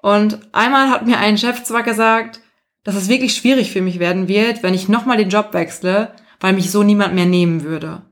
Und 0.00 0.38
einmal 0.54 0.90
hat 0.90 1.06
mir 1.06 1.18
ein 1.18 1.36
Chef 1.36 1.62
zwar 1.64 1.82
gesagt, 1.82 2.40
dass 2.82 2.94
es 2.94 3.08
wirklich 3.08 3.34
schwierig 3.34 3.72
für 3.72 3.82
mich 3.82 3.98
werden 3.98 4.28
wird, 4.28 4.62
wenn 4.62 4.74
ich 4.74 4.88
nochmal 4.88 5.16
den 5.16 5.28
Job 5.28 5.52
wechsle, 5.52 6.14
weil 6.40 6.52
mich 6.52 6.70
so 6.70 6.82
niemand 6.82 7.14
mehr 7.14 7.26
nehmen 7.26 7.62
würde. 7.62 8.02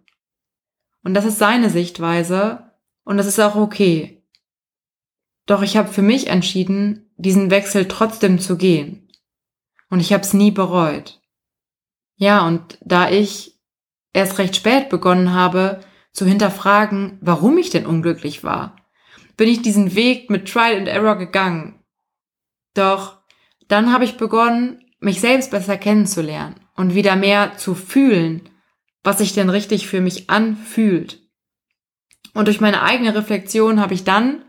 Und 1.03 1.15
das 1.15 1.25
ist 1.25 1.39
seine 1.39 1.71
Sichtweise 1.71 2.73
und 3.05 3.17
das 3.17 3.27
ist 3.27 3.39
auch 3.39 3.55
okay. 3.55 4.23
Doch 5.47 5.63
ich 5.63 5.77
habe 5.77 5.89
für 5.89 6.03
mich 6.03 6.27
entschieden, 6.27 7.11
diesen 7.17 7.51
Wechsel 7.51 7.87
trotzdem 7.87 8.39
zu 8.39 8.57
gehen. 8.57 9.09
Und 9.91 10.01
ich 10.01 10.13
habe 10.13 10.23
es 10.23 10.35
nie 10.35 10.51
bereut. 10.51 11.21
Ja, 12.17 12.47
und 12.47 12.79
da 12.83 13.11
ich 13.11 13.54
erst 14.15 14.39
recht 14.39 14.57
spät 14.57 14.89
begonnen 14.89 15.35
habe, 15.35 15.81
zu 16.13 16.25
hinterfragen, 16.25 17.19
warum 17.21 17.59
ich 17.59 17.69
denn 17.69 17.85
unglücklich 17.85 18.43
war, 18.43 18.77
bin 19.37 19.49
ich 19.49 19.61
diesen 19.61 19.95
Weg 19.95 20.31
mit 20.31 20.51
Trial 20.51 20.79
and 20.79 20.89
Error 20.89 21.17
gegangen. 21.17 21.81
Doch 22.73 23.19
dann 23.69 23.93
habe 23.93 24.05
ich 24.05 24.17
begonnen, 24.17 24.81
mich 25.01 25.21
selbst 25.21 25.51
besser 25.51 25.77
kennenzulernen 25.77 26.61
und 26.77 26.95
wieder 26.95 27.17
mehr 27.17 27.57
zu 27.59 27.75
fühlen, 27.75 28.49
was 29.03 29.19
sich 29.19 29.35
denn 29.35 29.51
richtig 29.51 29.87
für 29.87 30.01
mich 30.01 30.31
anfühlt. 30.31 31.21
Und 32.33 32.47
durch 32.47 32.61
meine 32.61 32.83
eigene 32.83 33.15
Reflexion 33.15 33.81
habe 33.81 33.95
ich 33.95 34.05
dann 34.05 34.45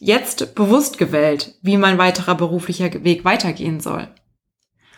jetzt 0.00 0.54
bewusst 0.54 0.98
gewählt, 0.98 1.54
wie 1.62 1.76
mein 1.76 1.98
weiterer 1.98 2.34
beruflicher 2.34 3.04
Weg 3.04 3.24
weitergehen 3.24 3.80
soll. 3.80 4.08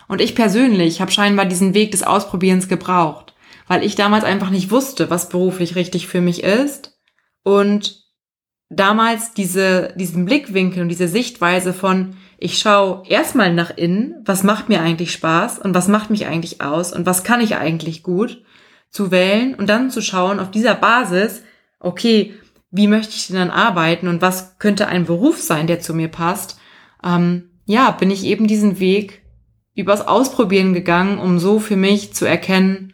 Und 0.07 0.21
ich 0.21 0.35
persönlich 0.35 1.01
habe 1.01 1.11
scheinbar 1.11 1.45
diesen 1.45 1.73
Weg 1.73 1.91
des 1.91 2.03
Ausprobierens 2.03 2.67
gebraucht, 2.67 3.32
weil 3.73 3.83
ich 3.83 3.95
damals 3.95 4.23
einfach 4.23 4.51
nicht 4.51 4.69
wusste, 4.69 5.09
was 5.09 5.29
beruflich 5.29 5.75
richtig 5.75 6.05
für 6.05 6.21
mich 6.21 6.43
ist 6.43 6.95
und 7.41 8.03
damals 8.69 9.33
diese, 9.33 9.95
diesen 9.95 10.25
Blickwinkel 10.25 10.83
und 10.83 10.89
diese 10.89 11.07
Sichtweise 11.07 11.73
von 11.73 12.15
Ich 12.37 12.59
schaue 12.59 13.01
erstmal 13.07 13.51
nach 13.51 13.75
innen, 13.75 14.21
was 14.25 14.43
macht 14.43 14.69
mir 14.69 14.79
eigentlich 14.79 15.11
Spaß 15.11 15.57
und 15.57 15.73
was 15.73 15.87
macht 15.87 16.11
mich 16.11 16.27
eigentlich 16.27 16.61
aus 16.61 16.93
und 16.93 17.07
was 17.07 17.23
kann 17.23 17.41
ich 17.41 17.55
eigentlich 17.55 18.03
gut 18.03 18.43
zu 18.91 19.09
wählen 19.09 19.55
und 19.55 19.67
dann 19.69 19.89
zu 19.89 20.03
schauen 20.03 20.39
auf 20.39 20.51
dieser 20.51 20.75
Basis, 20.75 21.41
okay, 21.79 22.35
wie 22.69 22.85
möchte 22.85 23.15
ich 23.15 23.25
denn 23.25 23.37
dann 23.37 23.49
arbeiten 23.49 24.07
und 24.07 24.21
was 24.21 24.59
könnte 24.59 24.87
ein 24.87 25.05
Beruf 25.05 25.41
sein, 25.41 25.65
der 25.65 25.79
zu 25.79 25.95
mir 25.95 26.09
passt. 26.09 26.59
Ähm, 27.03 27.49
ja, 27.65 27.89
bin 27.89 28.11
ich 28.11 28.23
eben 28.23 28.45
diesen 28.45 28.79
Weg 28.79 29.23
übers 29.73 30.07
Ausprobieren 30.07 30.75
gegangen, 30.75 31.17
um 31.17 31.39
so 31.39 31.57
für 31.57 31.75
mich 31.75 32.13
zu 32.13 32.25
erkennen, 32.25 32.92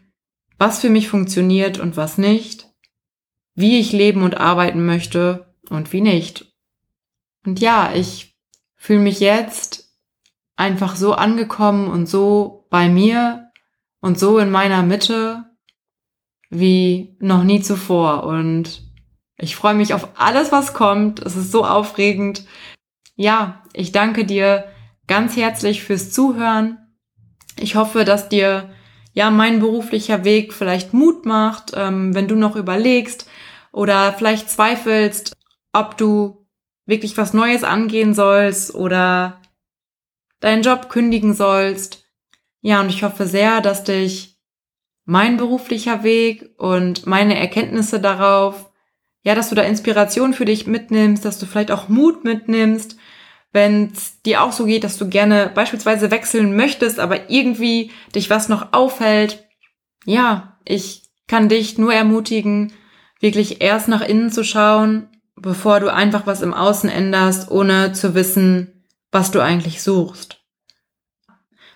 was 0.60 0.80
für 0.82 0.90
mich 0.90 1.08
funktioniert 1.08 1.80
und 1.80 1.98
was 1.98 2.20
nicht, 2.20 2.68
wie 3.56 3.80
ich 3.80 3.92
leben 3.92 4.22
und 4.22 4.38
arbeiten 4.38 4.86
möchte 4.86 5.56
und 5.70 5.92
wie 5.94 6.02
nicht. 6.02 6.54
Und 7.46 7.60
ja, 7.60 7.94
ich 7.96 8.38
fühle 8.76 9.00
mich 9.00 9.20
jetzt 9.20 9.90
einfach 10.56 10.96
so 10.98 11.14
angekommen 11.14 11.88
und 11.88 12.08
so 12.08 12.68
bei 12.70 12.90
mir 12.90 13.50
und 14.02 14.20
so 14.20 14.38
in 14.38 14.52
meiner 14.52 14.84
Mitte 14.84 15.46
wie 16.50 17.16
noch 17.20 17.44
nie 17.44 17.62
zuvor. 17.62 18.26
Und 18.26 18.84
ich 19.38 19.56
freue 19.56 19.76
mich 19.76 19.94
auf 19.94 20.10
alles, 20.16 20.52
was 20.52 20.74
kommt. 20.74 21.20
Es 21.22 21.38
ist 21.38 21.52
so 21.52 21.66
aufregend. 21.66 22.46
Ja, 23.16 23.64
ich 23.74 23.94
danke 23.94 24.26
dir 24.26 24.66
ganz 25.08 25.38
herzlich 25.38 25.84
fürs 25.84 26.12
Zuhören. 26.12 26.78
Ich 27.58 27.76
hoffe, 27.76 28.04
dass 28.04 28.30
dir 28.30 28.70
ja 29.14 29.32
mein 29.32 29.60
beruflicher 29.60 30.24
Weg 30.24 30.54
vielleicht 30.54 30.94
Mut 30.94 31.26
macht, 31.26 31.72
ähm, 31.76 32.14
wenn 32.16 32.28
du 32.28 32.36
noch 32.36 32.56
überlegst 32.56 33.28
oder 33.72 34.14
vielleicht 34.14 34.50
zweifelst, 34.50 35.36
ob 35.74 35.98
du 35.98 36.46
wirklich 36.86 37.18
was 37.18 37.34
Neues 37.34 37.64
angehen 37.64 38.14
sollst 38.14 38.74
oder 38.74 39.42
deinen 40.40 40.64
Job 40.64 40.90
kündigen 40.90 41.34
sollst. 41.34 42.06
Ja, 42.62 42.82
und 42.82 42.90
ich 42.90 43.04
hoffe 43.04 43.26
sehr, 43.26 43.62
dass 43.62 43.84
dich 43.84 44.38
mein 45.06 45.38
beruflicher 45.38 46.04
Weg 46.04 46.52
und 46.58 47.08
meine 47.08 47.38
Erkenntnisse 47.38 48.00
darauf, 48.00 48.72
ja, 49.24 49.36
dass 49.36 49.50
du 49.50 49.56
da 49.56 49.64
Inspiration 49.64 50.34
für 50.34 50.46
dich 50.46 50.68
mitnimmst, 50.68 51.26
dass 51.26 51.40
du 51.40 51.46
vielleicht 51.46 51.72
auch 51.72 51.90
Mut 51.90 52.24
mitnimmst, 52.24 52.98
wenn 53.52 53.92
es 53.92 54.22
dir 54.22 54.44
auch 54.44 54.52
so 54.52 54.66
geht, 54.66 54.84
dass 54.84 54.98
du 54.98 55.10
gerne 55.10 55.52
beispielsweise 55.54 56.12
wechseln 56.12 56.56
möchtest, 56.56 57.00
aber 57.00 57.30
irgendwie 57.30 57.92
dich 58.16 58.30
was 58.30 58.50
noch 58.50 58.74
aufhält. 58.74 59.46
Ja, 60.06 60.60
ich 60.66 61.04
kann 61.28 61.50
dich 61.50 61.78
nur 61.78 61.94
ermutigen, 61.94 62.74
wirklich 63.20 63.62
erst 63.62 63.88
nach 63.88 64.02
innen 64.02 64.32
zu 64.32 64.44
schauen 64.44 65.10
bevor 65.42 65.80
du 65.80 65.92
einfach 65.92 66.28
was 66.28 66.42
im 66.42 66.54
Außen 66.54 66.90
änderst, 66.90 67.52
ohne 67.52 67.94
zu 67.94 68.14
wissen, 68.16 68.86
was 69.12 69.32
du 69.32 69.40
eigentlich 69.40 69.82
suchst. 69.82 70.38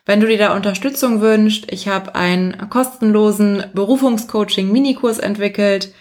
Wenn 0.06 0.20
du 0.20 0.28
dir 0.28 0.38
da 0.38 0.56
Unterstützung 0.56 1.22
wünschst, 1.22 1.72
ich 1.72 1.88
habe 1.88 2.16
einen 2.16 2.70
kostenlosen 2.70 3.64
Berufungscoaching-Minikurs 3.74 5.20
entwickelt. 5.20 5.94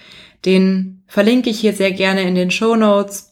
Den 0.45 1.05
verlinke 1.07 1.51
ich 1.51 1.61
hier 1.61 1.73
sehr 1.73 1.93
gerne 1.93 2.23
in 2.23 2.35
den 2.35 2.51
Show 2.51 2.75
Notes. 2.75 3.32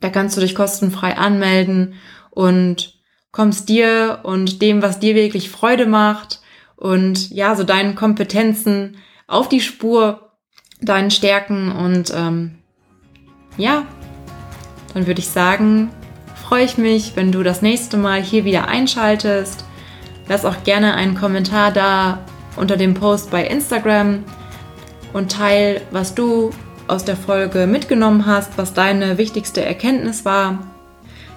Da 0.00 0.10
kannst 0.10 0.36
du 0.36 0.40
dich 0.40 0.54
kostenfrei 0.54 1.16
anmelden 1.16 1.94
und 2.30 2.98
kommst 3.32 3.68
dir 3.68 4.20
und 4.22 4.62
dem, 4.62 4.82
was 4.82 5.00
dir 5.00 5.14
wirklich 5.14 5.50
Freude 5.50 5.86
macht 5.86 6.40
und 6.76 7.30
ja, 7.30 7.54
so 7.56 7.64
deinen 7.64 7.94
Kompetenzen 7.94 8.98
auf 9.26 9.48
die 9.48 9.60
Spur, 9.60 10.30
deinen 10.80 11.10
Stärken 11.10 11.72
und 11.72 12.12
ähm, 12.14 12.58
ja, 13.56 13.86
dann 14.92 15.06
würde 15.06 15.20
ich 15.20 15.28
sagen, 15.28 15.90
freue 16.34 16.64
ich 16.64 16.78
mich, 16.78 17.16
wenn 17.16 17.32
du 17.32 17.42
das 17.42 17.62
nächste 17.62 17.96
Mal 17.96 18.22
hier 18.22 18.44
wieder 18.44 18.68
einschaltest. 18.68 19.64
Lass 20.28 20.44
auch 20.44 20.62
gerne 20.64 20.94
einen 20.94 21.14
Kommentar 21.14 21.72
da 21.72 22.24
unter 22.56 22.76
dem 22.76 22.94
Post 22.94 23.30
bei 23.30 23.46
Instagram 23.46 24.24
und 25.12 25.32
teil, 25.32 25.80
was 25.90 26.14
du 26.14 26.50
aus 26.88 27.04
der 27.04 27.16
Folge 27.16 27.66
mitgenommen 27.66 28.26
hast, 28.26 28.56
was 28.56 28.74
deine 28.74 29.18
wichtigste 29.18 29.64
Erkenntnis 29.64 30.24
war. 30.24 30.58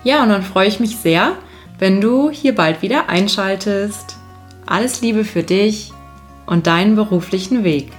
Ja, 0.04 0.24
und 0.24 0.30
dann 0.30 0.44
freue 0.44 0.68
ich 0.68 0.80
mich 0.80 0.98
sehr, 0.98 1.34
wenn 1.80 2.02
du 2.02 2.30
hier 2.30 2.56
bald 2.56 2.82
wieder 2.82 3.10
einschaltest. 3.10 4.18
Alles 4.66 5.02
Liebe 5.02 5.24
für 5.24 5.44
dich 5.44 5.92
und 6.46 6.68
deinen 6.68 6.96
beruflichen 6.96 7.64
Weg. 7.64 7.92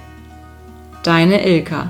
Deine 1.03 1.45
Ilka. 1.45 1.89